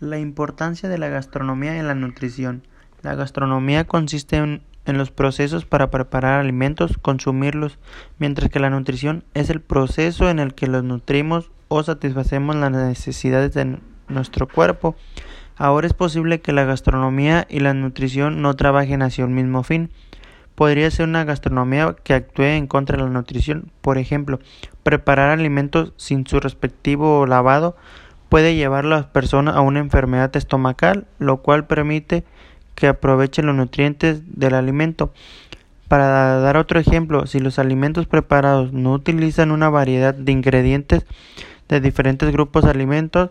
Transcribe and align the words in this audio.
La 0.00 0.18
importancia 0.18 0.88
de 0.88 0.96
la 0.96 1.08
gastronomía 1.08 1.76
en 1.76 1.86
la 1.86 1.94
nutrición. 1.94 2.62
La 3.02 3.14
gastronomía 3.16 3.84
consiste 3.86 4.36
en, 4.36 4.62
los 4.86 5.10
procesos 5.10 5.66
para 5.66 5.90
preparar 5.90 6.40
alimentos, 6.40 6.96
consumirlos, 6.96 7.78
mientras 8.18 8.48
que 8.48 8.60
la 8.60 8.70
nutrición 8.70 9.24
es 9.34 9.50
el 9.50 9.60
proceso 9.60 10.30
en 10.30 10.38
el 10.38 10.54
que 10.54 10.68
los 10.68 10.82
nutrimos 10.82 11.50
o 11.68 11.82
satisfacemos 11.82 12.56
las 12.56 12.70
necesidades 12.70 13.52
de 13.52 13.78
nuestro 14.08 14.48
cuerpo. 14.48 14.96
Ahora 15.54 15.86
es 15.86 15.92
posible 15.92 16.40
que 16.40 16.52
la 16.52 16.64
gastronomía 16.64 17.46
y 17.50 17.60
la 17.60 17.74
nutrición 17.74 18.40
no 18.40 18.56
trabajen 18.56 19.02
hacia 19.02 19.26
un 19.26 19.34
mismo 19.34 19.62
fin. 19.64 19.90
Podría 20.54 20.90
ser 20.90 21.08
una 21.08 21.24
gastronomía 21.24 21.94
que 22.02 22.14
actúe 22.14 22.44
en 22.44 22.66
contra 22.66 22.96
de 22.96 23.02
la 23.02 23.10
nutrición. 23.10 23.70
Por 23.82 23.98
ejemplo, 23.98 24.40
preparar 24.82 25.28
alimentos 25.28 25.92
sin 25.98 26.26
su 26.26 26.40
respectivo 26.40 27.26
lavado 27.26 27.76
puede 28.30 28.54
llevar 28.54 28.86
a 28.86 28.88
las 28.88 29.06
personas 29.06 29.56
a 29.56 29.60
una 29.60 29.80
enfermedad 29.80 30.34
estomacal, 30.34 31.06
lo 31.18 31.38
cual 31.38 31.66
permite 31.66 32.24
que 32.76 32.86
aprovechen 32.86 33.44
los 33.44 33.56
nutrientes 33.56 34.22
del 34.26 34.54
alimento. 34.54 35.12
Para 35.88 36.38
dar 36.38 36.56
otro 36.56 36.78
ejemplo, 36.78 37.26
si 37.26 37.40
los 37.40 37.58
alimentos 37.58 38.06
preparados 38.06 38.72
no 38.72 38.92
utilizan 38.92 39.50
una 39.50 39.68
variedad 39.68 40.14
de 40.14 40.32
ingredientes 40.32 41.04
de 41.68 41.80
diferentes 41.80 42.30
grupos 42.30 42.64
de 42.64 42.70
alimentos, 42.70 43.30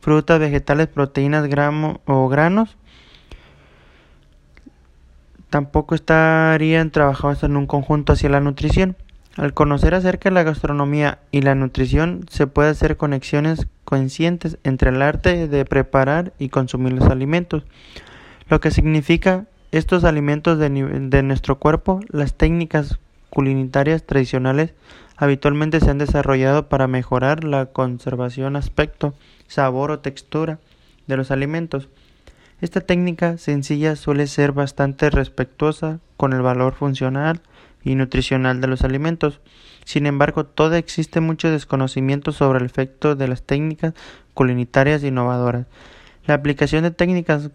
frutas, 0.00 0.38
vegetales, 0.38 0.86
proteínas, 0.86 1.46
gramos 1.48 1.98
o 2.06 2.28
granos, 2.28 2.76
tampoco 5.50 5.96
estarían 5.96 6.90
trabajados 6.90 7.42
en 7.42 7.56
un 7.56 7.66
conjunto 7.66 8.12
hacia 8.12 8.28
la 8.28 8.40
nutrición. 8.40 8.96
Al 9.38 9.54
conocer 9.54 9.94
acerca 9.94 10.30
de 10.30 10.34
la 10.34 10.42
gastronomía 10.42 11.20
y 11.30 11.42
la 11.42 11.54
nutrición, 11.54 12.26
se 12.28 12.48
puede 12.48 12.70
hacer 12.70 12.96
conexiones 12.96 13.68
conscientes 13.84 14.58
entre 14.64 14.90
el 14.90 15.00
arte 15.00 15.46
de 15.46 15.64
preparar 15.64 16.32
y 16.40 16.48
consumir 16.48 16.92
los 16.94 17.08
alimentos, 17.08 17.62
lo 18.48 18.60
que 18.60 18.72
significa 18.72 19.44
estos 19.70 20.02
alimentos 20.02 20.58
de, 20.58 20.68
de 20.68 21.22
nuestro 21.22 21.60
cuerpo, 21.60 22.00
las 22.08 22.34
técnicas 22.34 22.98
culinarias 23.30 24.02
tradicionales 24.02 24.74
habitualmente 25.16 25.78
se 25.78 25.90
han 25.90 25.98
desarrollado 25.98 26.68
para 26.68 26.88
mejorar 26.88 27.44
la 27.44 27.66
conservación, 27.66 28.56
aspecto, 28.56 29.14
sabor 29.46 29.92
o 29.92 30.00
textura 30.00 30.58
de 31.06 31.16
los 31.16 31.30
alimentos. 31.30 31.88
Esta 32.60 32.80
técnica 32.80 33.38
sencilla 33.38 33.94
suele 33.94 34.26
ser 34.26 34.50
bastante 34.50 35.10
respetuosa 35.10 36.00
con 36.16 36.32
el 36.32 36.42
valor 36.42 36.74
funcional 36.74 37.40
y 37.84 37.94
nutricional 37.94 38.60
de 38.60 38.66
los 38.66 38.82
alimentos. 38.82 39.40
Sin 39.84 40.06
embargo, 40.06 40.44
todavía 40.44 40.78
existe 40.78 41.20
mucho 41.20 41.50
desconocimiento 41.50 42.32
sobre 42.32 42.58
el 42.58 42.66
efecto 42.66 43.14
de 43.16 43.28
las 43.28 43.42
técnicas 43.42 43.94
culinarias 44.34 45.02
innovadoras. 45.02 45.66
La 46.26 46.34
aplicación 46.34 46.82
de 46.82 46.90
técnicas 46.90 47.50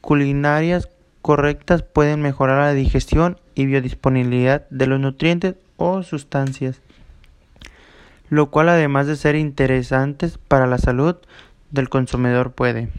culinarias 0.00 0.88
correctas 1.22 1.82
pueden 1.82 2.22
mejorar 2.22 2.58
la 2.58 2.72
digestión 2.72 3.38
y 3.54 3.66
biodisponibilidad 3.66 4.68
de 4.70 4.86
los 4.86 5.00
nutrientes 5.00 5.54
o 5.76 6.02
sustancias, 6.02 6.80
lo 8.28 8.50
cual 8.50 8.68
además 8.68 9.06
de 9.06 9.16
ser 9.16 9.36
interesantes 9.36 10.38
para 10.38 10.66
la 10.66 10.78
salud 10.78 11.16
del 11.70 11.88
consumidor 11.88 12.52
puede. 12.52 12.90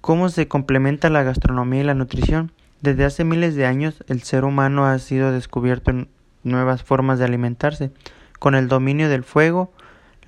¿Cómo 0.00 0.28
se 0.28 0.48
complementa 0.48 1.08
la 1.08 1.22
gastronomía 1.22 1.80
y 1.80 1.84
la 1.84 1.94
nutrición? 1.94 2.52
Desde 2.80 3.04
hace 3.04 3.24
miles 3.24 3.54
de 3.54 3.66
años 3.66 4.04
el 4.08 4.22
ser 4.22 4.44
humano 4.44 4.86
ha 4.86 4.98
sido 4.98 5.32
descubierto 5.32 5.90
en 5.90 6.08
nuevas 6.42 6.82
formas 6.82 7.18
de 7.18 7.24
alimentarse. 7.24 7.90
Con 8.38 8.54
el 8.54 8.68
dominio 8.68 9.08
del 9.08 9.24
fuego, 9.24 9.72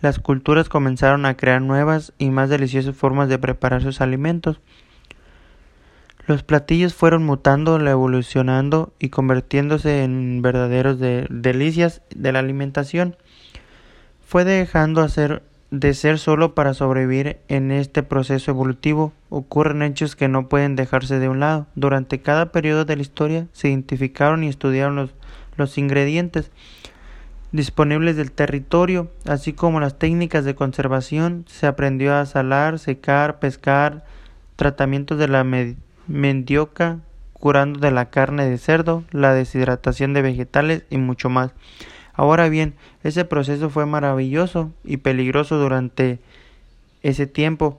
las 0.01 0.19
culturas 0.19 0.69
comenzaron 0.69 1.27
a 1.27 1.37
crear 1.37 1.61
nuevas 1.63 2.13
y 2.19 2.31
más 2.31 2.49
deliciosas 2.49 2.97
formas 2.97 3.29
de 3.29 3.39
preparar 3.39 3.83
sus 3.83 4.01
alimentos. 4.01 4.61
Los 6.27 6.43
platillos 6.43 6.95
fueron 6.95 7.25
mutando, 7.25 7.79
evolucionando 7.79 8.93
y 8.99 9.11
convirtiéndose 9.11 10.03
en 10.03 10.43
verdaderos 10.43 10.99
delicias 10.99 12.03
de 12.15 12.33
la 12.33 12.41
alimentación. 12.41 13.17
Fue 14.25 14.45
dejando 14.45 15.03
hacer 15.03 15.43
de 15.81 15.93
ser 15.93 16.19
solo 16.19 16.55
para 16.55 16.73
sobrevivir 16.73 17.39
en 17.49 17.71
este 17.71 18.03
proceso 18.03 18.51
evolutivo 18.51 19.13
ocurren 19.29 19.83
hechos 19.83 20.17
que 20.17 20.27
no 20.27 20.49
pueden 20.49 20.75
dejarse 20.75 21.19
de 21.19 21.29
un 21.29 21.41
lado. 21.41 21.67
Durante 21.75 22.21
cada 22.21 22.51
periodo 22.51 22.87
de 22.87 22.97
la 22.97 23.03
historia 23.03 23.47
se 23.53 23.69
identificaron 23.69 24.43
y 24.43 24.49
estudiaron 24.49 24.97
los, 24.97 25.11
los 25.57 25.77
ingredientes 25.77 26.51
disponibles 27.53 28.17
del 28.17 28.33
territorio, 28.33 29.11
así 29.27 29.53
como 29.53 29.79
las 29.79 29.99
técnicas 29.99 30.45
de 30.45 30.55
conservación. 30.55 31.45
Se 31.47 31.67
aprendió 31.67 32.15
a 32.15 32.25
salar, 32.25 32.79
secar, 32.79 33.39
pescar, 33.39 34.05
tratamientos 34.57 35.19
de 35.19 35.29
la 35.29 35.45
mendioca, 36.07 37.01
curando 37.35 37.81
de 37.81 37.91
la 37.91 38.09
carne 38.09 38.49
de 38.49 38.57
cerdo, 38.57 39.05
la 39.11 39.35
deshidratación 39.35 40.15
de 40.15 40.23
vegetales 40.23 40.85
y 40.89 40.97
mucho 40.97 41.29
más. 41.29 41.53
Ahora 42.17 42.49
bien, 42.49 42.75
ese 43.05 43.25
proceso 43.25 43.71
fue 43.71 43.87
maravilloso 43.87 44.73
y 44.85 44.97
peligroso 44.97 45.59
durante 45.59 46.19
ese 47.03 47.27
tiempo. 47.27 47.79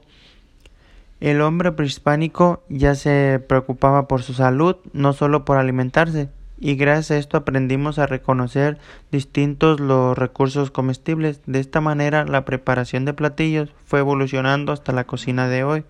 El 1.20 1.42
hombre 1.42 1.72
prehispánico 1.72 2.62
ya 2.70 2.94
se 2.94 3.44
preocupaba 3.48 4.08
por 4.08 4.22
su 4.22 4.34
salud, 4.34 4.76
no 4.94 5.14
solo 5.14 5.44
por 5.44 5.58
alimentarse, 5.58 6.30
y 6.60 6.76
gracias 6.76 7.12
a 7.12 7.18
esto 7.18 7.38
aprendimos 7.38 7.98
a 7.98 8.06
reconocer 8.06 8.78
distintos 9.12 9.80
los 9.80 10.16
recursos 10.16 10.70
comestibles. 10.70 11.42
De 11.48 11.60
esta 11.60 11.82
manera 11.82 12.26
la 12.26 12.46
preparación 12.46 13.06
de 13.06 13.14
platillos 13.14 13.70
fue 13.86 14.00
evolucionando 14.00 14.72
hasta 14.72 14.92
la 14.92 15.06
cocina 15.06 15.48
de 15.48 15.64
hoy. 15.64 15.84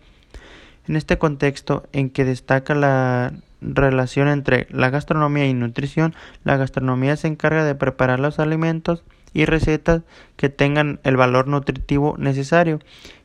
En 0.87 0.95
este 0.95 1.17
contexto 1.17 1.83
en 1.91 2.09
que 2.09 2.23
destaca 2.23 2.73
la 2.73 3.33
relación 3.61 4.27
entre 4.27 4.67
la 4.69 4.89
gastronomía 4.89 5.47
y 5.47 5.53
nutrición, 5.53 6.15
la 6.43 6.57
gastronomía 6.57 7.17
se 7.17 7.27
encarga 7.27 7.63
de 7.63 7.75
preparar 7.75 8.19
los 8.19 8.39
alimentos 8.39 9.03
y 9.33 9.45
recetas 9.45 10.01
que 10.35 10.49
tengan 10.49 10.99
el 11.03 11.17
valor 11.17 11.47
nutritivo 11.47 12.15
necesario 12.17 12.79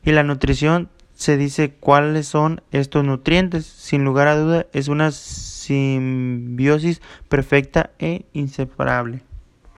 y 0.05 0.13
la 0.13 0.23
nutrición 0.23 0.89
se 1.15 1.37
dice 1.37 1.73
cuáles 1.79 2.27
son 2.27 2.63
estos 2.73 3.05
nutrientes. 3.05 3.65
Sin 3.67 4.05
lugar 4.05 4.29
a 4.29 4.37
duda 4.37 4.67
es 4.73 4.89
una 4.89 5.13
simbiosis 5.13 7.01
perfecta 7.29 7.91
e 7.99 8.27
inseparable. 8.33 9.23